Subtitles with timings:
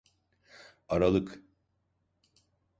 [0.89, 1.41] Aralık.